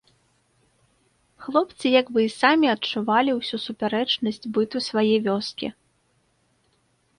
Хлопцы 1.47 1.85
як 1.99 2.09
бы 2.15 2.19
і 2.29 2.31
самі 2.41 2.67
адчувалі 2.75 3.31
ўсю 3.41 3.57
супярэчнасць 3.67 4.43
быту 4.59 4.77
свае 4.89 5.15
вёскі. 5.31 5.67